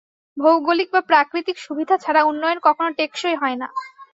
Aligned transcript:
ভৌগোলিক 0.37 0.87
বা 0.91 1.01
প্রাকৃতিক 1.09 1.57
সুবিধা 1.57 1.95
ছাড়া 1.97 2.21
উন্নয়ন 2.23 2.57
কখনো 2.63 2.89
টেকসই 2.99 3.35
হয় 3.35 3.57
না। 3.57 3.67